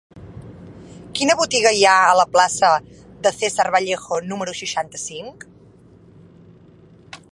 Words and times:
Quina 1.17 1.35
botiga 1.41 1.73
hi 1.79 1.83
ha 1.89 1.93
a 2.05 2.15
la 2.19 2.25
plaça 2.37 2.71
de 3.27 3.33
César 3.41 3.67
Vallejo 3.77 4.19
número 4.33 4.57
seixanta-cinc? 4.63 5.47